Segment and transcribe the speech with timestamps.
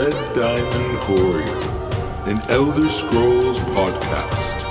[0.00, 1.60] Red Diamond Courier,
[2.24, 4.62] an Elder Scrolls podcast.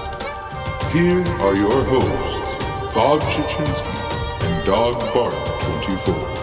[0.91, 2.39] Here are your hosts,
[2.95, 3.85] Bob Chichinske
[4.41, 5.35] and Dog Bark
[5.85, 6.39] 24.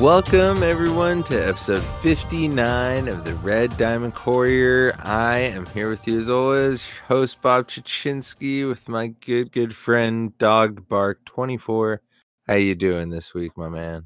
[0.00, 4.94] Welcome, everyone, to episode 59 of the Red Diamond Courier.
[5.02, 10.36] I am here with you as always, host Bob Chichinske with my good, good friend
[10.38, 12.02] Dog Bark 24.
[12.46, 14.04] How you doing this week, my man?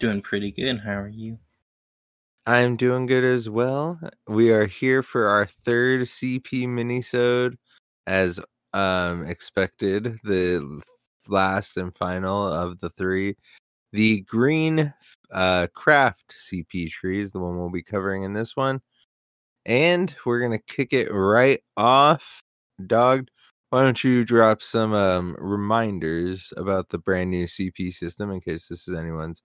[0.00, 0.80] Doing pretty good.
[0.80, 1.38] How are you?
[2.46, 4.00] I'm doing good as well.
[4.26, 7.56] We are here for our third CP minisode,
[8.06, 8.40] as
[8.72, 10.80] um, expected, the
[11.28, 13.36] last and final of the three
[13.92, 14.92] the green
[15.30, 18.80] uh, craft CP tree is the one we'll be covering in this one.
[19.66, 22.42] And we're going to kick it right off.
[22.86, 23.28] Dog,
[23.70, 28.68] why don't you drop some um, reminders about the brand new CP system in case
[28.68, 29.42] this is anyone's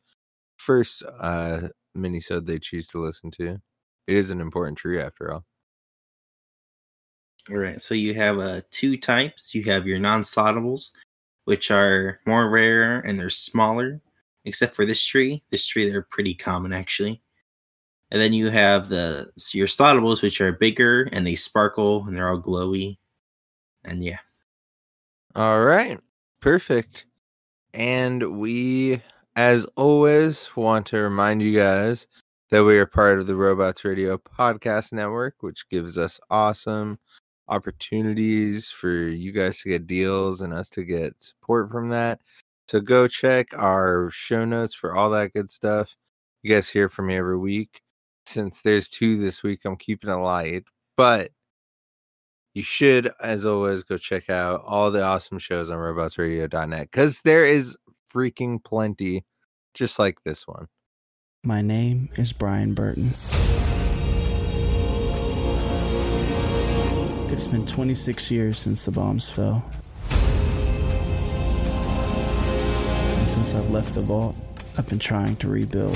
[0.57, 3.59] first uh, minisode they choose to listen to?
[4.07, 5.43] It is an important tree after all.
[7.49, 7.81] All right.
[7.81, 9.53] So you have uh, two types.
[9.53, 10.91] You have your non-slottables,
[11.43, 13.99] which are more rare and they're smaller
[14.45, 15.43] except for this tree.
[15.49, 17.21] This tree, they're pretty common actually.
[18.11, 22.29] And then you have the your slottables, which are bigger and they sparkle and they're
[22.29, 22.97] all glowy.
[23.85, 24.19] And yeah.
[25.35, 25.99] All right.
[26.41, 27.05] Perfect.
[27.73, 29.01] And we,
[29.35, 32.07] as always, want to remind you guys
[32.51, 36.99] that we are part of the Robots Radio Podcast Network, which gives us awesome
[37.47, 42.19] opportunities for you guys to get deals and us to get support from that.
[42.67, 45.95] So go check our show notes for all that good stuff.
[46.41, 47.81] You guys hear from me every week.
[48.25, 50.63] Since there's two this week, I'm keeping it light.
[50.95, 51.29] But
[52.53, 57.43] you should, as always, go check out all the awesome shows on robotsradio.net because there
[57.43, 57.75] is
[58.13, 59.25] freaking plenty
[59.73, 60.67] just like this one.
[61.43, 63.13] My name is Brian Burton.
[67.31, 69.67] It's been 26 years since the bombs fell.
[73.17, 74.35] And since I've left the vault,
[74.77, 75.93] I've been trying to rebuild.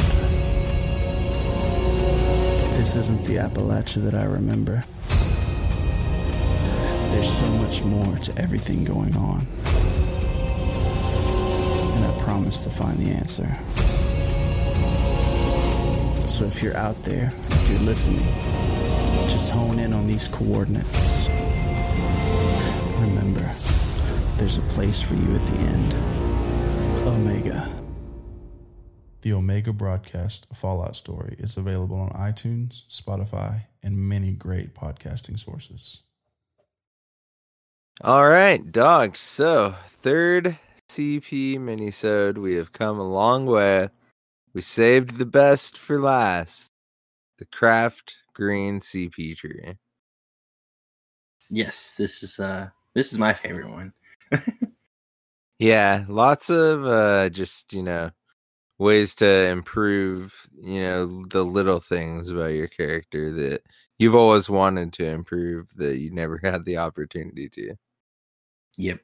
[2.57, 4.83] But this isn't the Appalachia that I remember.
[7.11, 9.47] There's so much more to everything going on.
[11.95, 13.47] And I promise to find the answer.
[16.27, 18.27] So if you're out there, if you're listening,
[19.27, 21.27] just hone in on these coordinates.
[22.99, 23.51] Remember,
[24.37, 25.93] there's a place for you at the end.
[27.07, 27.73] Omega.
[29.21, 36.03] The Omega Broadcast Fallout Story is available on iTunes, Spotify, and many great podcasting sources.
[38.01, 39.15] All right, dog.
[39.15, 40.57] So, third
[40.89, 42.37] CP minisode.
[42.37, 43.89] We have come a long way.
[44.53, 46.71] We saved the best for last.
[47.39, 49.77] The craft green CP tree.
[51.49, 53.93] Yes, this is uh this is my favorite one.
[55.59, 58.11] Yeah, lots of uh just, you know,
[58.79, 63.61] ways to improve, you know, the little things about your character that
[63.99, 67.75] you've always wanted to improve that you never had the opportunity to.
[68.77, 68.99] Yep.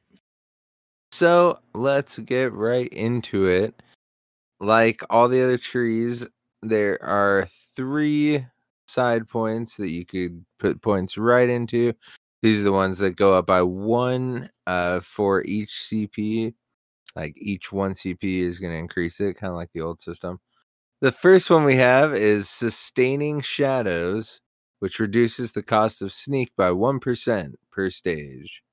[1.11, 3.81] So, let's get right into it.
[4.59, 6.25] Like all the other trees,
[6.61, 8.45] there are three
[8.88, 11.94] side points that you could put points right into.
[12.41, 16.53] These are the ones that go up by one uh, for each CP.
[17.16, 20.39] Like each one CP is going to increase it, kind of like the old system.
[21.01, 24.39] The first one we have is Sustaining Shadows,
[24.79, 28.63] which reduces the cost of sneak by 1% per stage.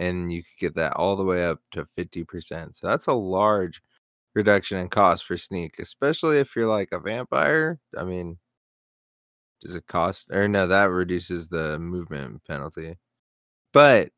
[0.00, 2.76] And you could get that all the way up to 50%.
[2.76, 3.82] So that's a large
[4.34, 7.80] reduction in cost for sneak, especially if you're like a vampire.
[7.98, 8.38] I mean,
[9.62, 12.96] does it cost or no, that reduces the movement penalty.
[13.72, 14.10] But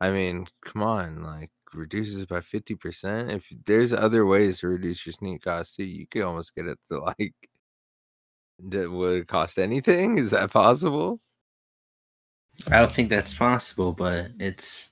[0.00, 3.30] I mean, come on, like reduces by 50%.
[3.32, 6.78] If there's other ways to reduce your sneak cost too, you could almost get it
[6.90, 7.34] to like
[8.60, 10.18] would it cost anything?
[10.18, 11.20] Is that possible?
[12.70, 14.91] I don't think that's possible, but it's It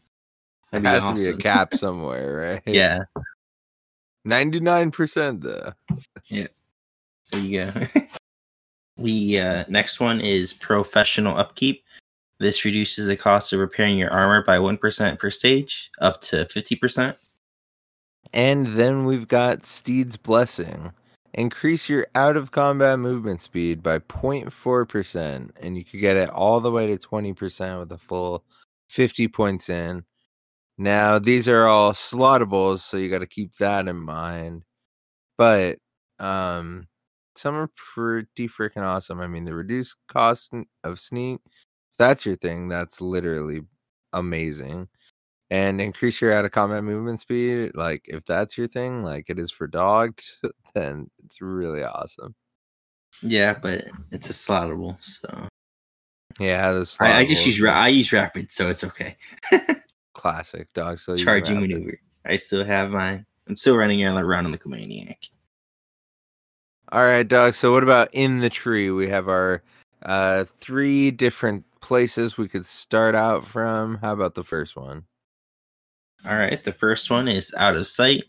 [0.73, 2.75] that'd has to be a cap somewhere, right?
[2.75, 3.05] yeah,
[4.27, 5.73] 99% though.
[6.27, 6.47] Yeah.
[7.31, 7.87] There you go.
[8.97, 11.85] the uh, next one is professional upkeep.
[12.39, 17.17] This reduces the cost of repairing your armor by 1% per stage, up to 50%.
[18.33, 20.93] And then we've got Steed's Blessing.
[21.35, 26.61] Increase your out of combat movement speed by 0.4%, and you could get it all
[26.61, 28.43] the way to 20% with a full
[28.89, 30.05] 50 points in.
[30.81, 34.63] Now these are all slottables, so you got to keep that in mind.
[35.37, 35.77] But
[36.19, 36.89] um,
[37.37, 39.21] some are pretty freaking awesome.
[39.21, 41.41] I mean, the reduced cost of sneak.
[41.45, 43.61] If that's your thing, that's literally
[44.15, 44.89] amazing.
[45.51, 47.73] And increase your out of combat movement speed.
[47.75, 50.25] Like if that's your thing, like it is for dogged,
[50.75, 52.35] then it's really awesome.
[53.21, 55.47] Yeah, but it's a slottable, so
[56.39, 59.19] Yeah, I, I just use I use rapid, so it's okay.
[60.21, 60.99] classic dog.
[60.99, 61.99] So Charging maneuver.
[62.27, 63.25] I still have my.
[63.49, 65.31] I'm still running around on the Comaniac.
[66.93, 67.55] All right, dog.
[67.55, 68.91] So what about in the tree?
[68.91, 69.63] We have our
[70.03, 73.97] uh three different places we could start out from.
[74.03, 75.05] How about the first one?
[76.27, 78.25] All right, the first one is out of sight.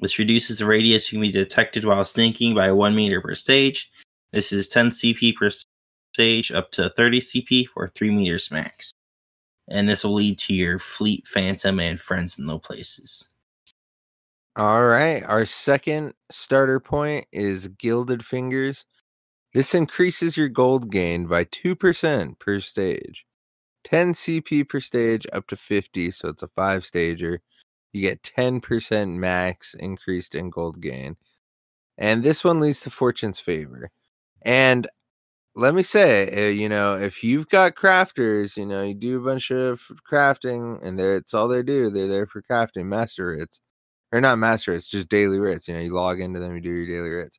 [0.00, 3.90] This reduces the radius you can be detected while sneaking by one meter per stage.
[4.32, 5.50] This is 10 CP per
[6.14, 8.92] stage, up to 30 CP for 3 meters max.
[9.68, 13.28] And this will lead to your Fleet Phantom and Friends in Low Places.
[14.56, 15.22] All right.
[15.24, 18.84] Our second starter point is Gilded Fingers.
[19.54, 23.24] This increases your gold gain by 2% per stage.
[23.84, 27.40] 10 CP per stage up to 50, so it's a five stager.
[27.92, 31.16] You get 10% max increased in gold gain.
[31.98, 33.90] And this one leads to Fortune's favor.
[34.42, 34.88] And
[35.54, 39.24] let me say, uh, you know, if you've got crafters, you know, you do a
[39.24, 41.90] bunch of crafting and that's all they do.
[41.90, 43.60] They're there for crafting master writs.
[44.12, 45.68] Or not master writs, just daily writs.
[45.68, 47.38] You know, you log into them, you do your daily writs.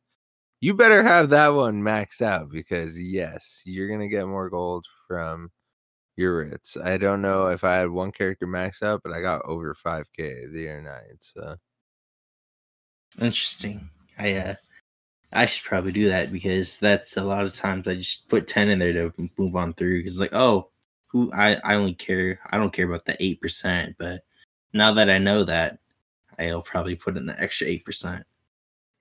[0.62, 5.52] You better have that one maxed out because yes, you're gonna get more gold from
[6.18, 6.78] your writs.
[6.78, 10.48] I don't know if I had one character maxed out, but I got over 5k
[10.54, 11.18] the other night.
[11.22, 11.58] So
[13.22, 13.90] Interesting.
[14.20, 14.56] I uh
[15.34, 18.70] I should probably do that because that's a lot of times I just put 10
[18.70, 20.70] in there to move on through because like, oh,
[21.08, 24.24] who I, I only care I don't care about the eight percent, but
[24.74, 25.80] now that I know that,
[26.40, 28.26] I'll probably put in the extra eight percent.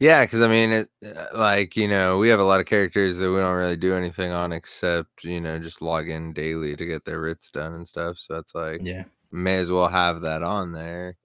[0.00, 3.19] Yeah, because I mean, it uh, like you know, we have a lot of characters
[3.19, 6.84] that we don't really do anything on except you know just log in daily to
[6.87, 8.19] get their writs done and stuff.
[8.19, 9.05] So it's like Yeah.
[9.31, 11.17] may as well have that on there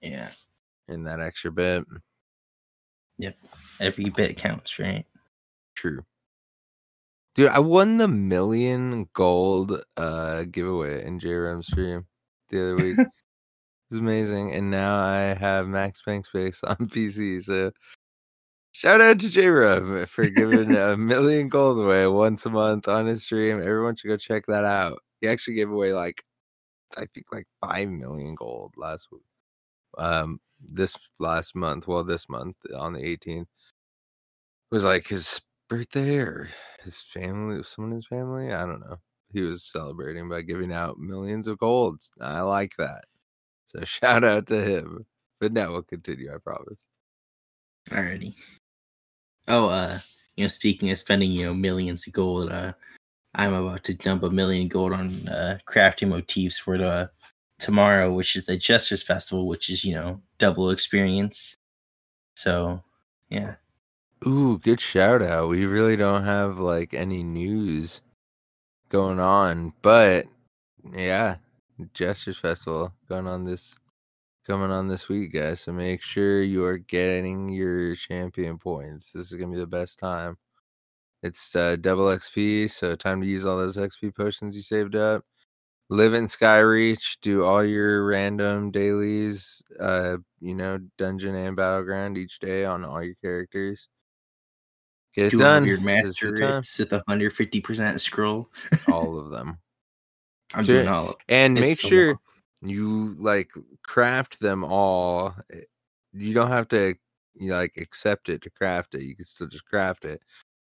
[0.00, 0.30] Yeah.
[0.88, 1.84] in that extra bit.
[3.82, 5.04] Every bit counts, right?
[5.74, 6.04] True,
[7.34, 7.48] dude.
[7.50, 12.06] I won the million gold uh giveaway in JRM stream
[12.48, 12.98] the other week.
[13.90, 17.42] it's amazing, and now I have max bank space on PC.
[17.42, 17.72] So
[18.70, 23.24] shout out to JRM for giving a million gold away once a month on his
[23.24, 23.60] stream.
[23.60, 25.00] Everyone should go check that out.
[25.20, 26.22] He actually gave away like
[26.96, 29.22] I think like five million gold last week.
[29.98, 33.46] Um, this last month, well, this month on the 18th
[34.72, 36.48] was like his birthday or
[36.82, 38.52] his family, someone in his family.
[38.52, 38.96] I don't know.
[39.32, 42.10] He was celebrating by giving out millions of golds.
[42.20, 43.04] I like that.
[43.66, 45.06] So shout out to him.
[45.40, 46.32] But now we'll continue.
[46.32, 46.86] I promise.
[47.90, 48.34] Alrighty.
[49.48, 49.98] Oh, uh,
[50.36, 52.72] you know, speaking of spending, you know, millions of gold, uh,
[53.34, 57.10] I'm about to dump a million gold on uh, crafting motifs for the
[57.58, 61.56] tomorrow, which is the Jesters Festival, which is you know double experience.
[62.36, 62.82] So,
[63.30, 63.56] yeah,
[64.26, 65.48] Ooh, good shout out.
[65.48, 68.02] We really don't have like any news
[68.90, 70.26] going on, but
[70.94, 71.36] yeah,
[71.94, 73.76] Jesters Festival going on this
[74.46, 75.60] coming on this week, guys.
[75.62, 79.12] So make sure you are getting your champion points.
[79.12, 80.36] This is gonna be the best time.
[81.22, 85.24] It's uh, double XP, so time to use all those XP potions you saved up.
[85.90, 92.38] Live in Skyreach, do all your random dailies, uh, you know, dungeon and battleground each
[92.40, 93.88] day on all your characters.
[95.14, 95.66] Get it do done.
[95.66, 98.48] is master with a hundred fifty percent scroll.
[98.90, 99.58] all of them.
[100.54, 101.04] I'm doing all.
[101.04, 101.16] Of them.
[101.28, 102.18] And It's make so sure long.
[102.70, 103.50] you like
[103.82, 105.34] craft them all.
[105.52, 105.60] Eh,
[106.12, 106.94] You don't have to
[107.34, 109.02] you like accept it to craft it.
[109.02, 110.20] You can still just craft it.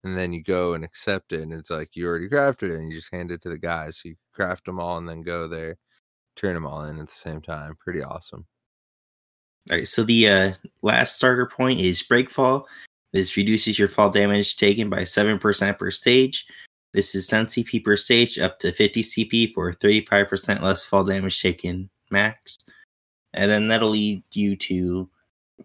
[0.06, 2.90] And then you go and accept it, and it's like you already crafted it, and
[2.92, 3.98] you just hand it to the guys.
[3.98, 5.78] So you craft them all, and then go there,
[6.36, 7.78] turn them all in at the same time.
[7.80, 8.46] Pretty awesome.
[9.72, 12.68] All right, so the uh, last starter point is Breakfall.
[13.14, 16.46] This reduces your fall damage taken by 7% per stage.
[16.94, 21.42] This is 10 CP per stage, up to 50 CP for 35% less fall damage
[21.42, 22.58] taken max.
[23.34, 25.10] And then that'll lead you to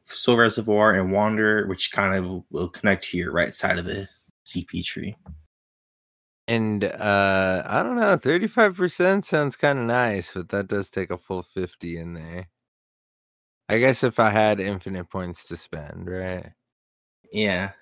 [0.05, 4.09] Soul Reservoir and Wander, which kind of will connect to your right side of the
[4.47, 5.17] CP tree.
[6.47, 11.19] And uh I don't know, 35% sounds kind of nice, but that does take a
[11.19, 12.49] full 50 in there.
[13.69, 16.53] I guess if I had infinite points to spend, right?
[17.33, 17.73] Yeah,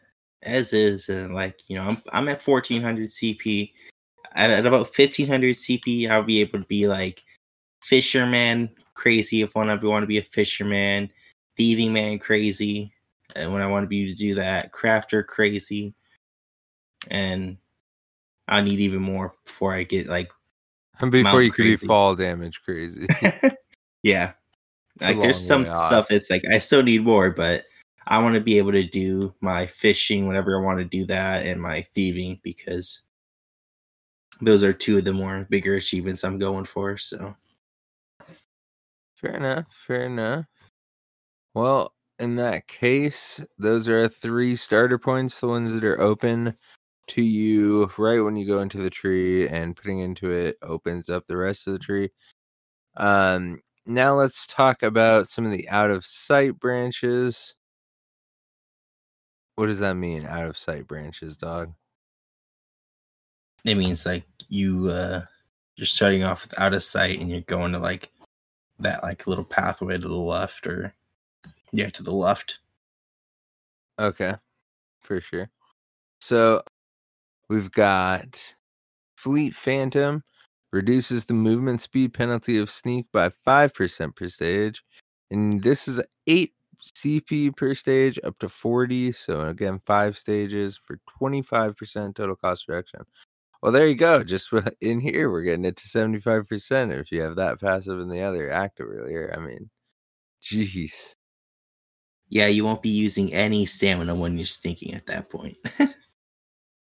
[0.43, 3.73] as is, uh, like you know, I'm I'm at 1400 CP.
[4.35, 7.25] At, at about 1500 CP, I'll be able to be like
[7.83, 11.11] fisherman, crazy if one of you want to be a fisherman,
[11.57, 12.93] thieving man crazy,
[13.35, 15.95] and when I want to be to do that, crafter crazy,
[17.09, 17.57] and
[18.49, 20.31] I need even more before I get like
[21.01, 23.07] And before you could be fall damage crazy.
[24.03, 24.33] yeah.
[24.97, 25.87] It's like there's some off.
[25.87, 27.65] stuff It's like I still need more, but
[28.07, 31.45] I want to be able to do my fishing whenever I want to do that
[31.45, 33.03] and my thieving because
[34.41, 36.97] those are two of the more bigger achievements I'm going for.
[36.97, 37.35] So
[39.17, 39.65] Fair enough.
[39.71, 40.45] Fair enough.
[41.55, 46.57] Well, in that case, those are three starter points, the ones that are open
[47.09, 51.27] to you right when you go into the tree, and putting into it opens up
[51.27, 52.11] the rest of the tree.
[52.97, 57.56] Um, now let's talk about some of the out of sight branches.
[59.57, 61.73] What does that mean, out of sight branches, dog?
[63.67, 65.23] it means like you uh
[65.77, 68.11] you're starting off with out of sight and you're going to like
[68.79, 70.95] that like little pathway to the left or
[71.73, 72.61] yeah to the left.
[73.99, 74.35] Okay,
[75.01, 75.51] for sure.
[76.21, 76.63] So
[77.49, 78.55] we've got
[79.17, 80.23] Fleet Phantom
[80.73, 84.83] reduces the movement speed penalty of sneak by 5% per stage.
[85.31, 86.53] And this is 8
[86.95, 89.13] CP per stage up to 40.
[89.13, 93.01] So again, five stages for 25% total cost reduction.
[93.63, 94.23] Well, there you go.
[94.23, 94.51] Just
[94.81, 98.51] in here, we're getting it to 75% if you have that passive and the other
[98.51, 99.35] active earlier.
[99.37, 99.71] I mean,
[100.43, 101.15] jeez.
[102.29, 105.57] Yeah, you won't be using any stamina when you're stinking at that point.
[105.81, 105.89] All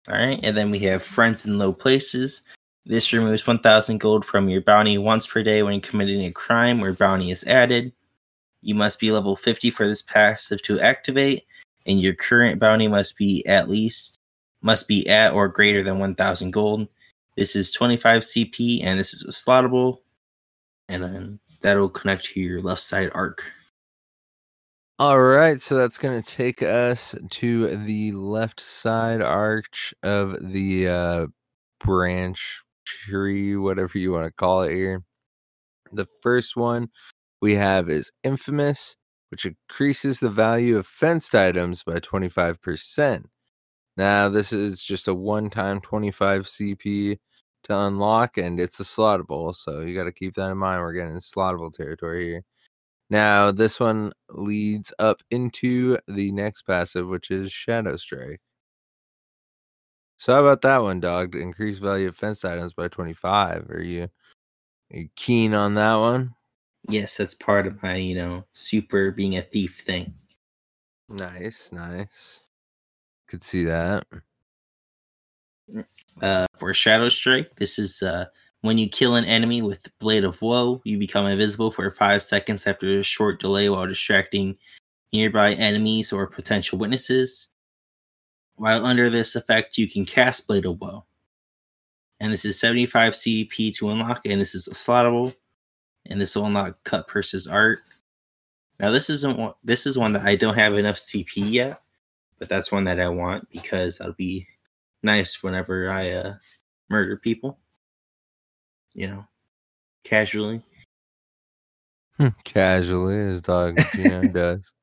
[0.10, 2.44] right, and then we have friends in low places.
[2.86, 6.94] This removes 1,000 gold from your bounty once per day when committing a crime where
[6.94, 7.92] bounty is added.
[8.62, 11.44] You must be level 50 for this passive to activate,
[11.86, 14.20] and your current bounty must be at least
[14.62, 16.88] must be at or greater than 1,000 gold.
[17.36, 20.00] This is 25 CP, and this is a slottable,
[20.90, 23.52] and then that'll connect to your left side arc.
[25.00, 30.90] All right, so that's going to take us to the left side arch of the
[30.90, 31.28] uh,
[31.80, 35.04] branch tree, whatever you want to call it here.
[35.94, 36.90] The first one
[37.42, 38.96] we have is Infamous,
[39.30, 43.26] which increases the value of fenced items by 25%.
[43.98, 47.18] Now, this is just a one time 25 CP
[47.64, 50.82] to unlock, and it's a slottable, so you got to keep that in mind.
[50.82, 52.44] We're getting in slottable territory here.
[53.10, 58.42] Now, this one leads up into the next passive, which is Shadow Strike.
[60.18, 61.34] So, how about that one, dog?
[61.34, 63.70] To increase value of fenced items by 25.
[63.70, 66.36] Are you, are you keen on that one?
[66.88, 70.14] Yes, that's part of my, you know, super being a thief thing.
[71.10, 72.42] Nice, nice.
[73.28, 74.06] Could see that.
[76.22, 78.26] Uh, for Shadow Strike, this is uh,
[78.62, 82.66] when you kill an enemy with Blade of Woe, you become invisible for five seconds
[82.66, 84.58] after a short delay while distracting
[85.12, 87.50] nearby enemies or potential witnesses.
[88.56, 91.06] While under this effect, you can cast Blade of Woe.
[92.20, 95.36] And this is 75 CP to unlock, and this is a slottable.
[96.10, 97.80] And this will unlock Cut Purse's art.
[98.80, 101.80] Now this isn't one, this is one that I don't have enough CP yet,
[102.40, 104.48] but that's one that I want because that'll be
[105.04, 106.34] nice whenever I uh,
[106.90, 107.60] murder people.
[108.94, 109.26] You know,
[110.04, 110.64] casually.
[112.44, 113.78] Casually, as dog
[114.34, 114.74] does.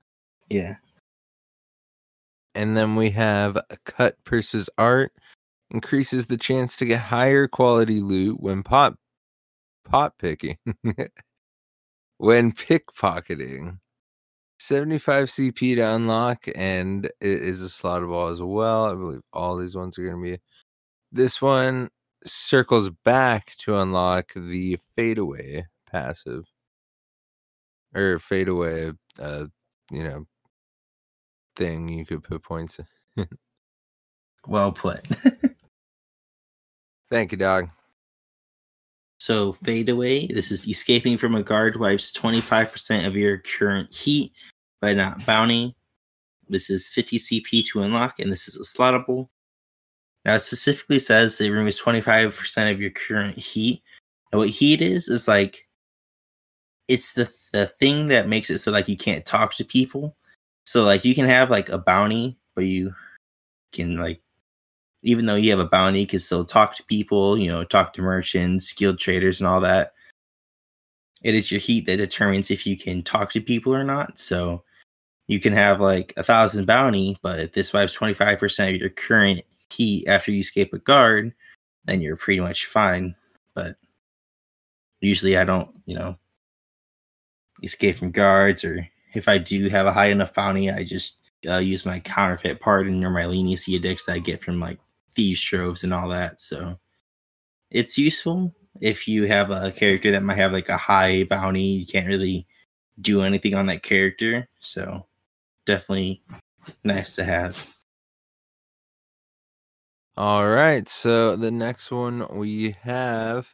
[0.49, 0.77] Yeah.
[2.55, 5.13] And then we have Cut Purse's art
[5.71, 8.97] increases the chance to get higher quality loot when pot
[9.85, 10.59] pot picking.
[12.19, 13.79] when pickpocketing.
[14.61, 18.87] 75 CP to unlock, and it is a slottable as well.
[18.87, 20.39] I believe all these ones are going to be.
[21.13, 21.91] This one
[22.25, 26.45] circles back to unlock the fadeaway passive.
[27.95, 29.47] Or fadeaway, uh,
[29.91, 30.27] you know,
[31.57, 32.81] thing you could put points
[33.17, 33.29] in.
[34.47, 35.07] Well put.
[37.11, 37.71] Thank you, dog.
[39.25, 40.27] So fade away.
[40.27, 44.33] This is escaping from a guard wipes 25% of your current heat
[44.83, 45.75] by not bounty.
[46.51, 49.29] This is 50 CP to unlock, and this is a slottable.
[50.27, 53.83] Now it specifically says it removes 25% of your current heat.
[54.31, 55.67] And what heat is is like
[56.87, 60.17] it's the the thing that makes it so like you can't talk to people.
[60.67, 62.95] So like you can have like a bounty, but you
[63.73, 64.21] can like
[65.05, 67.93] even though you have a bounty, you can still talk to people, you know, talk
[67.93, 69.93] to merchants, skilled traders, and all that.
[71.23, 74.19] It is your heat that determines if you can talk to people or not.
[74.19, 74.65] So
[75.27, 79.43] you can have like a thousand bounty, but if this wipes 25% of your current
[79.71, 81.35] heat after you escape a guard,
[81.85, 83.15] then you're pretty much fine.
[83.55, 83.77] But
[85.01, 86.17] usually I don't, you know,
[87.63, 91.59] escape from guards, or if I do have a high enough bounty, I just uh,
[91.59, 94.79] use my counterfeit pardon or my leniency edicts that I get from like
[95.15, 96.41] thieves troves and all that.
[96.41, 96.79] So
[97.71, 101.63] it's useful if you have a character that might have like a high bounty.
[101.63, 102.47] You can't really
[103.01, 105.07] do anything on that character, so
[105.67, 106.23] definitely
[106.85, 107.75] nice to have.
[110.17, 110.89] All right.
[110.89, 113.53] So the next one we have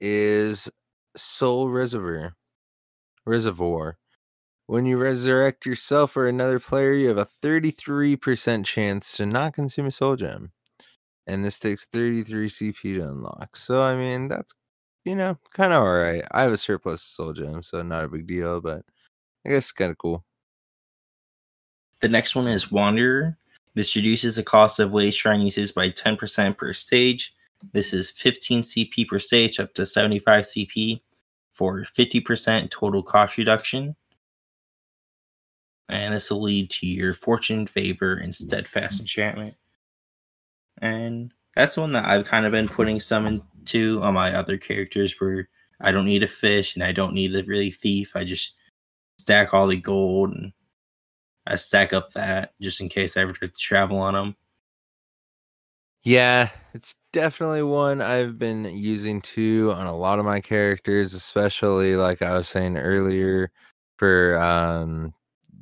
[0.00, 0.70] is
[1.16, 2.34] Soul Reservoir.
[3.26, 3.98] Reservoir.
[4.66, 9.86] When you resurrect yourself or another player, you have a 33% chance to not consume
[9.86, 10.50] a soul gem.
[11.26, 13.56] And this takes 33 CP to unlock.
[13.56, 14.54] So, I mean, that's,
[15.04, 16.22] you know, kind of all right.
[16.30, 18.82] I have a surplus soul gem, so not a big deal, but
[19.44, 20.24] I guess it's kind of cool.
[22.00, 23.36] The next one is Wanderer.
[23.74, 27.34] This reduces the cost of Way Shrine uses by 10% per stage.
[27.72, 31.00] This is 15 CP per stage up to 75 CP
[31.52, 33.96] for 50% total cost reduction.
[35.88, 39.54] And this will lead to your Fortune, Favor, and Steadfast Enchantment.
[40.80, 45.14] And that's one that I've kind of been putting some into on my other characters
[45.18, 45.48] where
[45.80, 48.14] I don't need a fish and I don't need a really thief.
[48.14, 48.54] I just
[49.18, 50.52] stack all the gold and
[51.46, 54.36] I stack up that just in case I ever travel on them.
[56.02, 61.96] Yeah, it's definitely one I've been using too on a lot of my characters, especially
[61.96, 63.50] like I was saying earlier
[63.98, 65.12] for um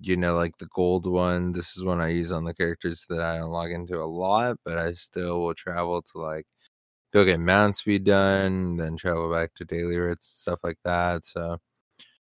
[0.06, 1.52] you know like the gold one.
[1.52, 4.58] This is one I use on the characters that I don't log into a lot,
[4.64, 6.46] but I still will travel to like
[7.12, 11.24] go get mount speed done, then travel back to daily writs, stuff like that.
[11.24, 11.58] So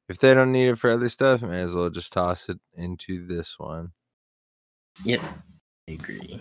[0.08, 3.28] if they don't need it for other stuff, may as well just toss it into
[3.28, 3.92] this one.
[5.04, 5.22] Yep,
[5.88, 6.40] I agree.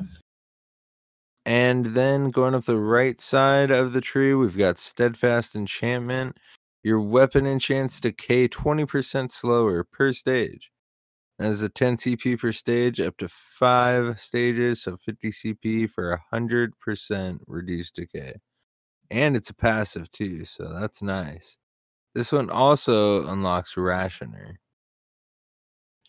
[1.44, 6.36] And then going up the right side of the tree, we've got Steadfast Enchantment.
[6.82, 10.70] Your weapon enchants decay 20% slower per stage.
[11.38, 17.38] As a 10 CP per stage, up to five stages, so 50 CP for 100%
[17.46, 18.32] reduced decay.
[19.10, 21.56] And it's a passive too, so that's nice.
[22.14, 24.56] This one also unlocks Rationer.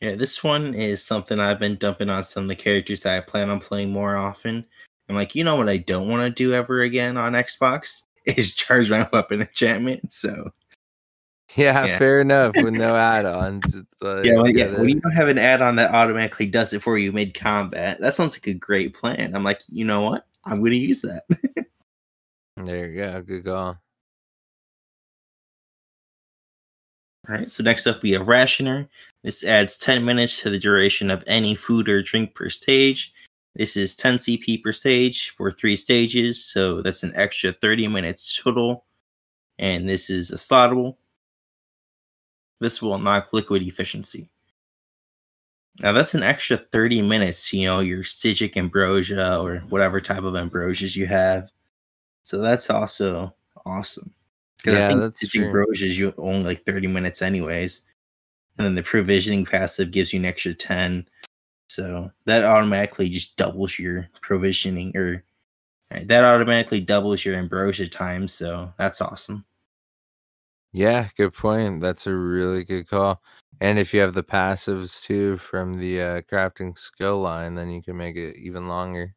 [0.02, 3.20] Yeah, this one is something I've been dumping on some of the characters that I
[3.22, 4.66] plan on playing more often.
[5.10, 8.56] I'm like, you know what I don't want to do ever again on Xbox is
[8.56, 10.14] charge my weapon enchantment.
[10.14, 10.52] So
[11.56, 11.98] Yeah, Yeah.
[11.98, 12.56] fair enough.
[12.56, 14.78] With no add-ons, like, yeah, well, yeah.
[14.78, 18.14] When you don't have an add-on that automatically does it for you mid combat, that
[18.14, 19.36] sounds like a great plan.
[19.36, 20.28] I'm like, you know what?
[20.46, 21.24] I'm going to use that.
[22.58, 23.22] there you go.
[23.24, 23.78] Good call.
[27.28, 27.52] All right.
[27.52, 28.88] So next up, we have Rationer.
[29.24, 33.12] This adds 10 minutes to the duration of any food or drink per stage.
[33.56, 38.40] This is 10 CP per stage for three stages, so that's an extra 30 minutes
[38.42, 38.86] total.
[39.58, 40.96] And this is a slottable.
[42.60, 44.30] This will unlock liquid efficiency.
[45.80, 50.36] Now that's an extra 30 minutes, you know, your Psijic ambrosia or whatever type of
[50.36, 51.52] ambrosias you have.
[52.24, 53.34] So that's also
[53.66, 54.14] awesome.
[54.58, 57.82] Because Yeah, I think Psijic ambrosias you only like 30 minutes anyways.
[58.58, 61.08] And then the provisioning passive gives you an extra 10.
[61.68, 65.24] So that automatically just doubles your provisioning or
[65.92, 68.28] right, that automatically doubles your ambrosia time.
[68.28, 69.46] So that's awesome.
[70.72, 71.82] Yeah, good point.
[71.82, 73.22] That's a really good call.
[73.62, 77.82] And if you have the passives too from the uh, crafting skill line, then you
[77.84, 79.16] can make it even longer.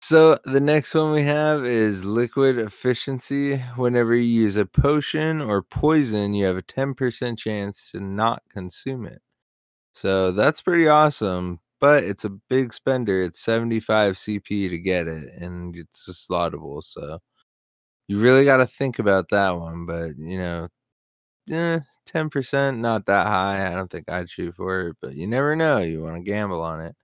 [0.00, 3.58] So the next one we have is liquid efficiency.
[3.76, 9.06] Whenever you use a potion or poison, you have a 10% chance to not consume
[9.06, 9.22] it.
[9.94, 13.22] So that's pretty awesome, but it's a big spender.
[13.22, 16.82] It's 75 CP to get it, and it's a slottable.
[16.84, 17.20] So
[18.12, 19.86] you really got to think about that one.
[19.86, 20.68] But you know,
[21.50, 23.66] eh, 10%, not that high.
[23.72, 25.78] I don't think I'd shoot for it, but you never know.
[25.78, 26.94] You want to gamble on it.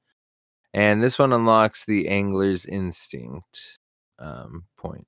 [0.74, 3.78] And this one unlocks the angler's instinct
[4.18, 5.06] um, point.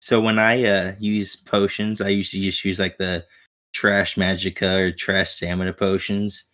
[0.00, 3.24] So when I uh, use potions, I usually just use like the
[3.72, 6.50] trash magicka or trash stamina potions.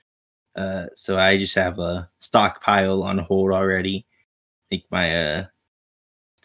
[0.56, 4.06] Uh, so I just have a stockpile on hold already.
[4.08, 5.46] I think my uh,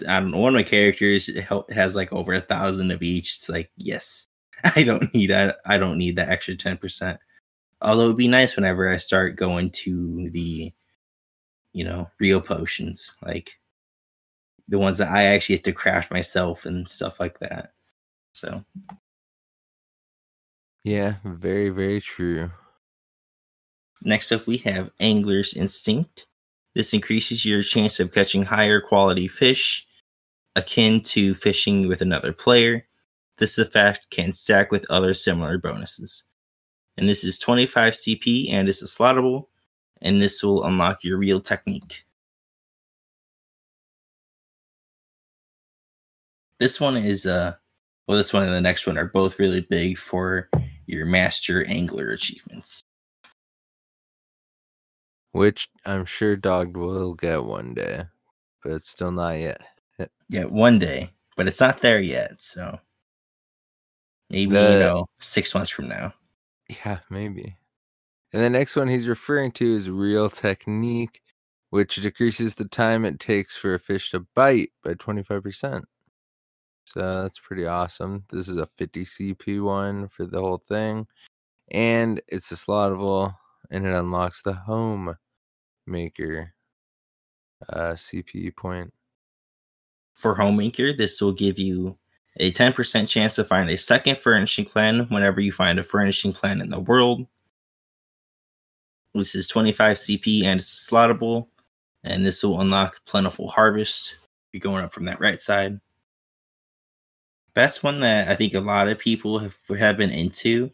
[0.08, 1.30] I don't know, one of my characters
[1.72, 3.38] has like over a thousand of each.
[3.38, 4.28] It's like yes,
[4.76, 7.20] I don't need I, I don't need that extra ten percent.
[7.82, 10.72] Although it'd be nice whenever I start going to the,
[11.74, 13.60] you know, real potions like
[14.70, 17.74] the ones that I actually have to craft myself and stuff like that.
[18.32, 18.64] So
[20.84, 22.52] Yeah, very, very true.
[24.02, 26.26] next up we have Angler's Instinct.
[26.76, 29.86] This increases your chance of catching higher quality fish,
[30.56, 32.86] akin to fishing with another player.
[33.38, 36.26] This effect can stack with other similar bonuses.
[36.98, 39.48] And this is 25 CP and is a slottable,
[40.02, 42.04] and this will unlock your reel technique.
[46.60, 47.56] This one is uh
[48.08, 50.50] well this one and the next one are both really big for
[50.86, 52.83] your master angler achievements.
[55.34, 58.06] Which I'm sure Dog will get one day,
[58.64, 59.62] but it's still not yet.
[60.30, 62.80] Yeah, one day, but it's not there yet, so
[64.30, 66.14] maybe The- you know six months from now.
[66.70, 67.58] Yeah, maybe.
[68.32, 71.22] And the next one he's referring to is reel technique,
[71.70, 75.84] which decreases the time it takes for a fish to bite by 25%.
[76.86, 78.24] So that's pretty awesome.
[78.30, 81.08] This is a 50 CP one for the whole thing.
[81.72, 83.36] And it's a slottable
[83.72, 85.16] and it unlocks the home
[85.86, 86.54] maker
[87.70, 88.94] uh CP point.
[90.14, 91.98] For homemaker, this will give you
[92.38, 96.62] a 10% chance to find a second furnishing plan whenever you find a furnishing plan
[96.62, 97.28] in the world.
[99.14, 101.48] This is 25 CP and it's slottable,
[102.04, 104.18] and this will unlock plentiful harvest.
[104.52, 105.80] You're going up from that right side.
[107.54, 110.72] That's one that I think a lot of people have, have been into,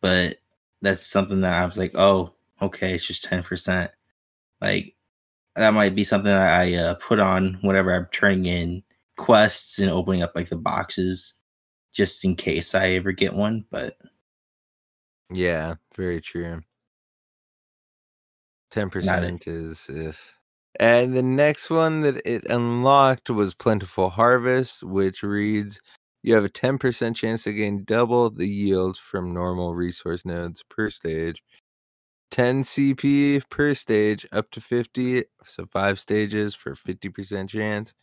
[0.00, 0.36] but
[0.80, 3.88] that's something that I was like, oh, okay, it's just 10%.
[4.62, 4.94] Like,
[5.56, 8.82] that might be something that I uh, put on whenever I'm turning in
[9.16, 11.34] quests and opening up like the boxes
[11.92, 13.64] just in case I ever get one.
[13.70, 13.96] But
[15.30, 16.62] Yeah, very true.
[18.70, 20.38] Ten percent is if.
[20.80, 25.80] And the next one that it unlocked was Plentiful Harvest, which reads
[26.22, 30.88] you have a 10% chance to gain double the yield from normal resource nodes per
[30.88, 31.42] stage.
[32.32, 37.94] 10 CP per stage up to 50, so five stages for 50% chance.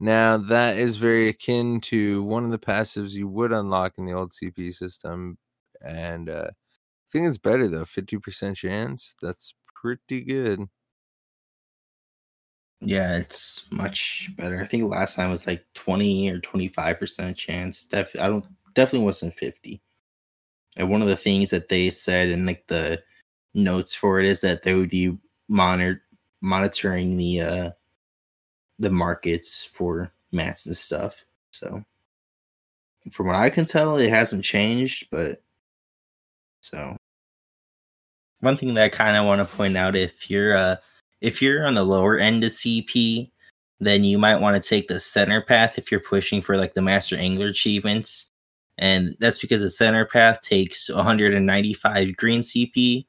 [0.00, 4.12] Now, that is very akin to one of the passives you would unlock in the
[4.12, 5.38] old CP system.
[5.82, 6.66] And uh, I
[7.12, 7.84] think it's better though.
[7.86, 9.14] Fifty percent chance.
[9.22, 10.68] That's pretty good.
[12.80, 14.60] yeah, it's much better.
[14.60, 17.86] I think last time was like 20 or 25% chance.
[17.86, 19.82] Def- I don't definitely wasn't 50.
[20.76, 23.02] And one of the things that they said in like the
[23.54, 25.16] notes for it is that they would be
[25.48, 26.02] monitor
[26.40, 27.70] monitoring the uh
[28.78, 31.24] the markets for mats and stuff.
[31.52, 31.82] So
[33.10, 35.42] from what I can tell, it hasn't changed, but
[36.60, 36.96] so
[38.40, 40.76] one thing that I kind of want to point out if you're uh
[41.20, 43.30] if you're on the lower end of CP,
[43.80, 46.82] then you might want to take the center path if you're pushing for like the
[46.82, 48.30] master angler achievements.
[48.76, 53.06] And that's because the center path takes 195 green CP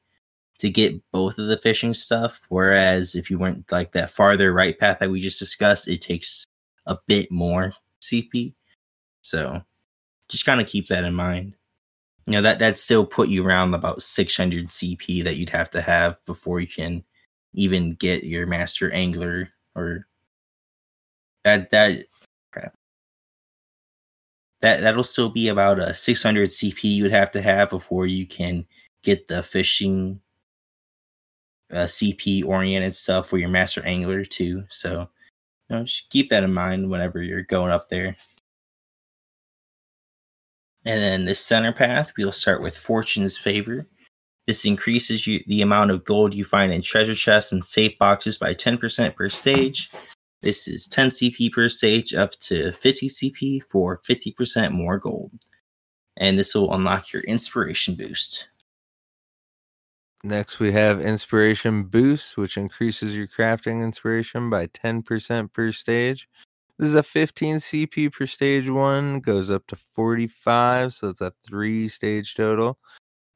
[0.58, 2.40] to get both of the fishing stuff.
[2.48, 6.46] Whereas if you went like that farther right path that we just discussed, it takes
[6.86, 8.54] a bit more CP.
[9.22, 9.62] So
[10.28, 11.54] just kind of keep that in mind.
[12.26, 15.80] You know, that that still put you around about 600 CP that you'd have to
[15.80, 17.04] have before you can
[17.54, 20.06] even get your master angler or
[21.44, 22.06] that that
[22.52, 22.74] crap.
[24.60, 28.66] That that'll still be about a 600 CP you'd have to have before you can
[29.02, 30.20] get the fishing
[31.72, 34.64] uh, CP oriented stuff for your master angler too.
[34.68, 35.08] So,
[35.68, 38.16] you know, just keep that in mind whenever you're going up there.
[40.84, 43.86] And then this center path, we'll start with Fortune's Favor.
[44.46, 48.38] This increases you, the amount of gold you find in treasure chests and safe boxes
[48.38, 49.90] by 10% per stage.
[50.42, 55.32] This is 10 CP per stage up to 50 CP for 50% more gold.
[56.16, 58.46] And this will unlock your inspiration boost.
[60.26, 66.28] Next, we have Inspiration Boost, which increases your crafting inspiration by 10% per stage.
[66.78, 71.32] This is a 15 CP per stage one, goes up to 45, so it's a
[71.46, 72.76] three stage total.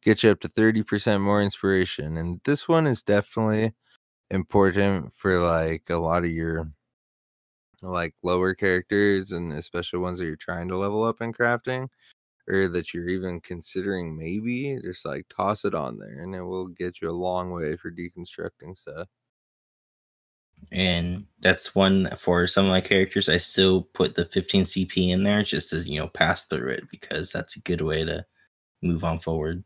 [0.03, 2.16] Gets you up to 30% more inspiration.
[2.16, 3.72] And this one is definitely
[4.33, 6.72] important for like a lot of your
[7.83, 11.88] like lower characters and especially ones that you're trying to level up in crafting
[12.50, 16.66] or that you're even considering maybe just like toss it on there and it will
[16.66, 19.08] get you a long way for deconstructing stuff.
[20.72, 25.22] And that's one for some of my characters i still put the 15 cp in
[25.22, 28.26] there just to you know pass through it because that's a good way to
[28.82, 29.64] move on forward.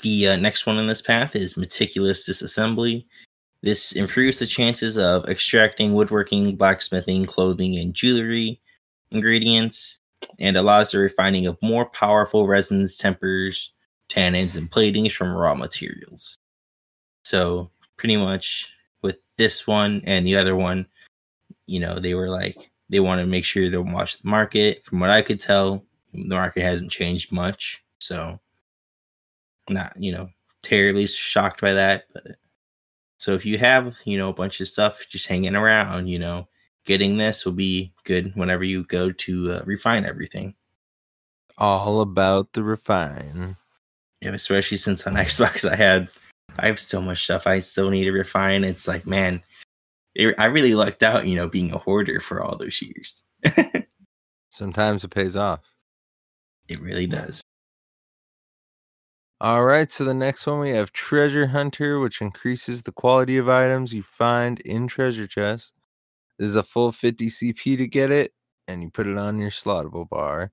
[0.00, 3.06] The uh, next one in this path is meticulous disassembly.
[3.62, 8.60] This improves the chances of extracting woodworking blacksmithing clothing and jewelry
[9.10, 9.99] ingredients
[10.38, 13.72] and allows the refining of more powerful resins tempers
[14.08, 16.36] tannins and platings from raw materials
[17.24, 20.86] so pretty much with this one and the other one,
[21.66, 24.84] you know, they were like they want to make sure they'll watch the market.
[24.84, 28.40] From what I could tell, the market hasn't changed much, so
[29.68, 30.28] not you know
[30.62, 32.04] terribly shocked by that.
[32.12, 32.36] But
[33.18, 36.48] so if you have you know a bunch of stuff just hanging around, you know,
[36.84, 40.54] getting this will be good whenever you go to uh, refine everything.
[41.58, 43.56] All about the refine.
[44.20, 46.08] Yeah, especially since on Xbox I had
[46.58, 48.64] I have so much stuff I still need to refine.
[48.64, 49.42] It's like, man,
[50.14, 53.22] it, I really lucked out, you know, being a hoarder for all those years.
[54.50, 55.60] Sometimes it pays off.
[56.68, 57.42] It really does.
[59.40, 63.48] All right, so the next one we have Treasure Hunter, which increases the quality of
[63.48, 65.72] items you find in treasure chests.
[66.40, 68.32] This is a full 50 CP to get it,
[68.66, 70.52] and you put it on your slottable bar.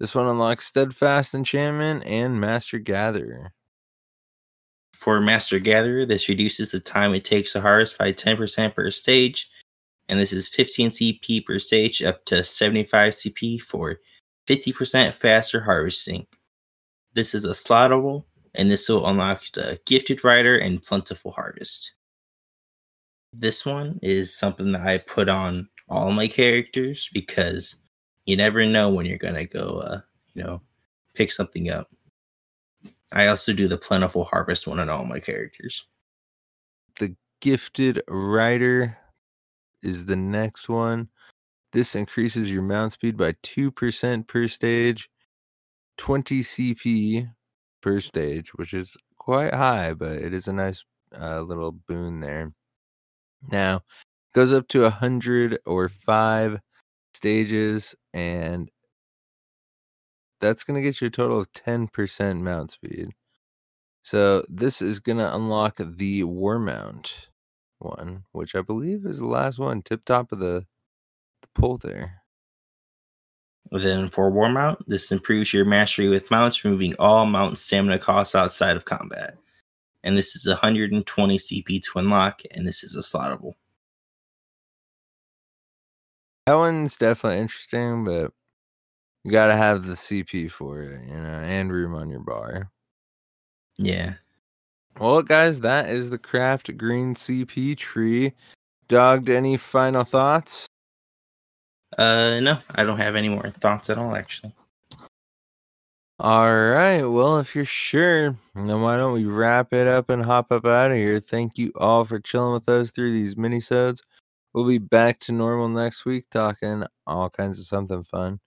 [0.00, 3.52] This one unlocks Steadfast Enchantment and Master Gatherer.
[4.94, 9.48] For Master Gatherer, this reduces the time it takes to harvest by 10% per stage,
[10.08, 14.00] and this is 15 CP per stage up to 75 CP for
[14.48, 16.26] 50% faster harvesting.
[17.14, 18.24] This is a slottable,
[18.56, 21.94] and this will unlock the Gifted Rider and Plentiful Harvest.
[23.32, 27.82] This one is something that I put on all my characters because
[28.26, 30.00] you never know when you're gonna go, uh,
[30.34, 30.60] you know,
[31.14, 31.88] pick something up.
[33.10, 35.84] I also do the Plentiful Harvest one on all my characters.
[36.98, 38.96] The Gifted Rider
[39.82, 41.08] is the next one.
[41.72, 45.10] This increases your mount speed by 2% per stage,
[45.98, 47.30] 20 CP
[47.80, 50.84] per stage, which is quite high, but it is a nice
[51.18, 52.52] uh, little boon there.
[53.50, 53.82] Now,
[54.34, 56.60] goes up to 100 or 5
[57.14, 58.70] stages, and
[60.40, 63.10] that's going to get you a total of 10% mount speed.
[64.02, 67.28] So, this is going to unlock the War Mount
[67.78, 70.66] one, which I believe is the last one, tip top of the,
[71.42, 72.22] the pull there.
[73.70, 78.34] Then for War Mount, this improves your mastery with mounts, removing all mount stamina costs
[78.34, 79.36] outside of combat.
[80.04, 83.54] And this is 120 CP to unlock, and this is a slottable.
[86.46, 88.32] That one's definitely interesting, but
[89.24, 92.70] you got to have the CP for it, you know, and room on your bar.
[93.78, 94.14] Yeah.
[94.98, 98.32] Well, guys, that is the craft green CP tree.
[98.88, 100.66] Dogged, any final thoughts?
[101.96, 104.52] Uh, no, I don't have any more thoughts at all, actually.
[106.22, 107.02] All right.
[107.02, 110.92] Well, if you're sure, then why don't we wrap it up and hop up out
[110.92, 111.18] of here?
[111.18, 114.02] Thank you all for chilling with us through these minisodes.
[114.54, 118.38] We'll be back to normal next week, talking all kinds of something fun.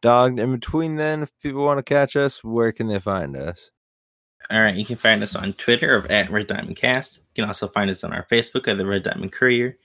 [0.00, 0.38] Dogged.
[0.38, 3.72] In between then, if people want to catch us, where can they find us?
[4.48, 7.16] All right, you can find us on Twitter of at Red Diamond Cast.
[7.34, 9.76] You can also find us on our Facebook at the Red Diamond Courier.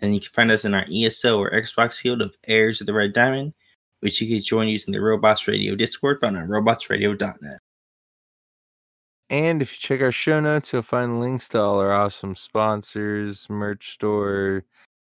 [0.00, 2.94] And you can find us in our ESO or Xbox field of Heirs of the
[2.94, 3.54] Red Diamond,
[4.06, 7.58] which you can join using the Robots Radio Discord found on robotsradio.net.
[9.30, 13.50] And if you check our show notes, you'll find links to all our awesome sponsors,
[13.50, 14.62] merch store,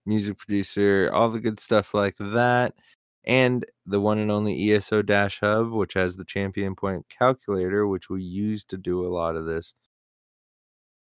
[0.06, 2.75] music producer, all the good stuff like that.
[3.23, 8.12] And the one and only ESO Dash Hub, which has the champion point calculator, which
[8.12, 9.73] we use to do a lot of this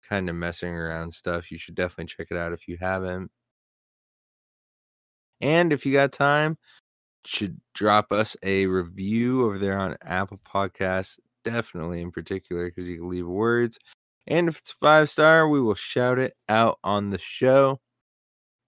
[0.09, 1.51] kind of messing around stuff.
[1.53, 3.31] You should definitely check it out if you haven't.
[5.43, 6.57] And if you got time,
[7.25, 12.99] should drop us a review over there on Apple Podcasts, definitely in particular, because you
[12.99, 13.79] can leave words.
[14.27, 17.81] And if it's five star, we will shout it out on the show.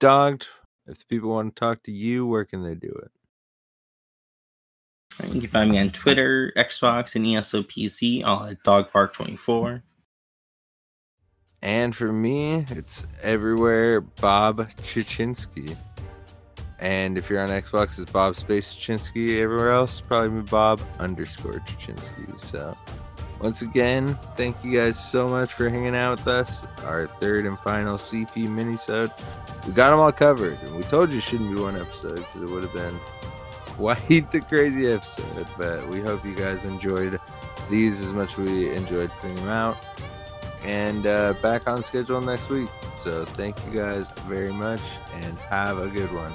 [0.01, 0.47] Dogged,
[0.87, 3.11] if the people want to talk to you, where can they do it?
[5.33, 9.83] You can find me on Twitter, Xbox, and ESOPC, all at DogPark24.
[11.63, 15.75] And for me, it's everywhere Bob Chichinske.
[16.79, 19.41] And if you're on Xbox, it's Bob Space Chichinske.
[19.41, 22.39] Everywhere else, probably Bob underscore Chichinske.
[22.39, 22.77] So,
[23.41, 26.65] once again, thank you guys so much for hanging out with us.
[26.85, 29.11] Our third and final CP minisode.
[29.67, 30.59] We got them all covered.
[30.63, 32.99] And we told you it shouldn't be one episode because it would have been
[33.77, 35.47] quite the crazy episode.
[35.57, 37.19] But we hope you guys enjoyed
[37.71, 39.77] these as much as we enjoyed putting them out.
[40.63, 42.69] And uh, back on schedule next week.
[42.95, 44.81] So thank you guys very much
[45.15, 46.35] and have a good one.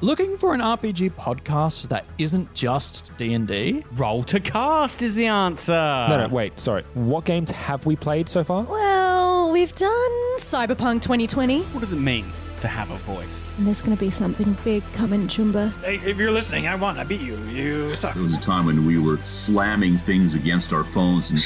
[0.00, 3.84] Looking for an RPG podcast that isn't just D&D?
[3.92, 5.72] Role to Cast is the answer.
[5.72, 6.82] No, no, wait, sorry.
[6.94, 8.64] What games have we played so far?
[8.64, 11.60] Well, we've done Cyberpunk 2020.
[11.62, 12.24] What does it mean
[12.64, 13.54] to have a voice?
[13.58, 15.72] And there's going to be something big coming, Chumba.
[15.82, 16.98] Hey, if you're listening, I won.
[16.98, 17.36] I beat you.
[17.44, 18.14] You suck.
[18.14, 21.40] There was a time when we were slamming things against our phones and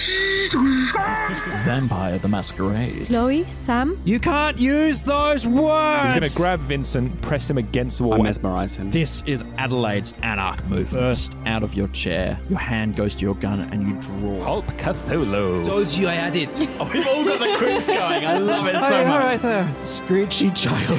[1.65, 3.07] Vampire the Masquerade.
[3.07, 6.13] Chloe, Sam, You can't use those words.
[6.13, 8.15] He's going to grab Vincent, press him against the wall.
[8.15, 8.91] I mesmerize him.
[8.91, 10.91] This is Adelaide's Anarch move.
[10.91, 12.39] Burst out of your chair.
[12.49, 14.43] Your hand goes to your gun and you draw.
[14.45, 15.65] Hulk Cthulhu.
[15.67, 16.49] Told you I had it.
[16.81, 18.25] Oh, we've all got the quips going.
[18.25, 19.41] I love it so much.
[19.41, 19.75] there.
[19.83, 20.99] Screechy child.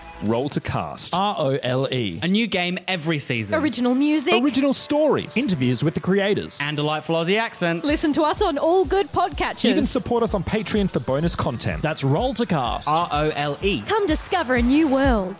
[0.23, 1.13] Role to Cast.
[1.13, 2.19] R O L E.
[2.21, 3.55] A new game every season.
[3.59, 4.43] Original music.
[4.43, 5.35] Original stories.
[5.35, 6.57] Interviews with the creators.
[6.61, 7.85] and delightful Aussie accents.
[7.85, 9.63] Listen to us on all good podcatchers.
[9.69, 11.81] You can support us on Patreon for bonus content.
[11.81, 12.87] That's Role to Cast.
[12.87, 13.81] R O L E.
[13.81, 15.35] Come discover a new world.